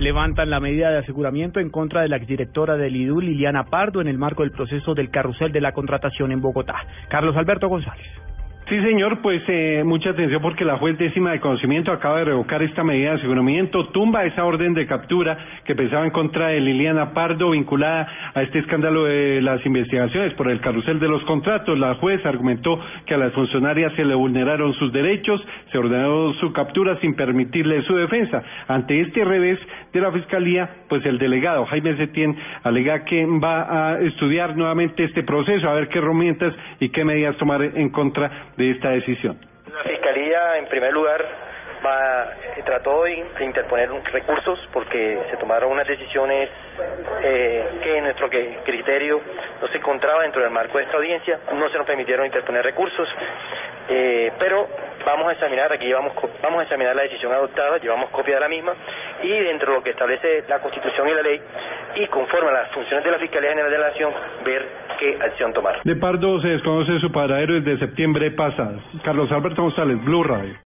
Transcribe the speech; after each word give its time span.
levantan 0.00 0.50
la 0.50 0.60
medida 0.60 0.90
de 0.90 0.98
aseguramiento 0.98 1.60
en 1.60 1.70
contra 1.70 2.02
de 2.02 2.08
la 2.08 2.16
exdirectora 2.16 2.76
del 2.76 2.96
IDU, 2.96 3.20
Liliana 3.20 3.64
Pardo, 3.64 4.00
en 4.00 4.08
el 4.08 4.18
marco 4.18 4.42
del 4.42 4.52
proceso 4.52 4.94
del 4.94 5.10
carrusel 5.10 5.52
de 5.52 5.60
la 5.60 5.72
contratación 5.72 6.32
en 6.32 6.40
Bogotá. 6.40 6.76
Carlos 7.08 7.36
Alberto 7.36 7.68
González. 7.68 8.06
Sí, 8.70 8.80
señor, 8.82 9.20
pues 9.20 9.42
eh, 9.48 9.82
mucha 9.84 10.10
atención 10.10 10.40
porque 10.40 10.64
la 10.64 10.78
juez 10.78 10.96
décima 10.96 11.32
de 11.32 11.40
conocimiento 11.40 11.90
acaba 11.90 12.18
de 12.18 12.26
revocar 12.26 12.62
esta 12.62 12.84
medida 12.84 13.10
de 13.10 13.16
aseguramiento, 13.16 13.88
tumba 13.88 14.24
esa 14.24 14.44
orden 14.44 14.74
de 14.74 14.86
captura 14.86 15.36
que 15.70 15.76
pensaba 15.76 16.04
en 16.04 16.10
contra 16.10 16.48
de 16.48 16.58
Liliana 16.58 17.14
Pardo 17.14 17.50
vinculada 17.50 18.08
a 18.34 18.42
este 18.42 18.58
escándalo 18.58 19.04
de 19.04 19.40
las 19.40 19.64
investigaciones 19.64 20.34
por 20.34 20.50
el 20.50 20.60
carrusel 20.60 20.98
de 20.98 21.06
los 21.06 21.22
contratos. 21.26 21.78
La 21.78 21.94
juez 21.94 22.26
argumentó 22.26 22.80
que 23.06 23.14
a 23.14 23.18
las 23.18 23.32
funcionarias 23.34 23.92
se 23.94 24.04
le 24.04 24.16
vulneraron 24.16 24.74
sus 24.74 24.92
derechos, 24.92 25.40
se 25.70 25.78
ordenó 25.78 26.34
su 26.40 26.52
captura 26.52 26.98
sin 26.98 27.14
permitirle 27.14 27.82
su 27.82 27.94
defensa. 27.94 28.42
Ante 28.66 29.00
este 29.00 29.24
revés 29.24 29.60
de 29.92 30.00
la 30.00 30.10
Fiscalía, 30.10 30.68
pues 30.88 31.06
el 31.06 31.18
delegado 31.18 31.64
Jaime 31.66 31.96
Setién 31.96 32.36
alega 32.64 33.04
que 33.04 33.24
va 33.26 33.92
a 33.92 34.00
estudiar 34.00 34.56
nuevamente 34.56 35.04
este 35.04 35.22
proceso, 35.22 35.68
a 35.68 35.74
ver 35.74 35.86
qué 35.86 35.98
herramientas 35.98 36.52
y 36.80 36.88
qué 36.88 37.04
medidas 37.04 37.36
tomar 37.36 37.62
en 37.62 37.90
contra 37.90 38.48
de 38.56 38.72
esta 38.72 38.90
decisión? 38.90 39.38
La 39.72 39.88
Fiscalía, 39.88 40.58
en 40.58 40.66
primer 40.66 40.92
lugar, 40.92 41.49
va, 41.84 42.34
trató 42.64 43.04
de 43.04 43.24
interponer 43.40 43.90
recursos 44.12 44.58
porque 44.72 45.18
se 45.30 45.36
tomaron 45.36 45.72
unas 45.72 45.86
decisiones 45.86 46.48
eh, 47.22 47.64
que 47.82 47.98
en 47.98 48.04
nuestro 48.04 48.28
criterio 48.28 49.20
no 49.60 49.68
se 49.68 49.78
encontraba 49.78 50.22
dentro 50.22 50.42
del 50.42 50.50
marco 50.50 50.78
de 50.78 50.84
esta 50.84 50.96
audiencia, 50.96 51.40
no 51.54 51.68
se 51.68 51.78
nos 51.78 51.86
permitieron 51.86 52.26
interponer 52.26 52.64
recursos, 52.64 53.08
eh, 53.88 54.32
pero 54.38 54.68
vamos 55.04 55.28
a 55.28 55.32
examinar, 55.32 55.72
aquí 55.72 55.86
llevamos, 55.86 56.12
vamos 56.42 56.60
a 56.60 56.62
examinar 56.62 56.94
la 56.94 57.02
decisión 57.02 57.32
adoptada, 57.32 57.78
llevamos 57.78 58.10
copia 58.10 58.34
de 58.34 58.40
la 58.40 58.48
misma 58.48 58.74
y 59.22 59.28
dentro 59.28 59.72
de 59.72 59.78
lo 59.78 59.82
que 59.82 59.90
establece 59.90 60.44
la 60.48 60.60
Constitución 60.60 61.08
y 61.08 61.14
la 61.14 61.22
ley 61.22 61.40
y 61.96 62.06
conforme 62.06 62.50
a 62.50 62.52
las 62.52 62.70
funciones 62.70 63.04
de 63.04 63.10
la 63.10 63.18
Fiscalía 63.18 63.50
General 63.50 63.70
de 63.70 63.78
la 63.78 63.88
Nación, 63.88 64.12
ver 64.44 64.66
qué 64.98 65.18
acción 65.20 65.52
tomar. 65.52 65.82
De 65.82 65.96
Pardo 65.96 66.40
se 66.40 66.48
desconoce 66.48 66.98
su 67.00 67.10
paradero 67.10 67.54
desde 67.54 67.78
septiembre 67.78 68.30
pasado. 68.30 68.80
Carlos 69.02 69.30
Alberto 69.32 69.62
González, 69.62 70.02
Blue 70.04 70.22
Radio. 70.22 70.54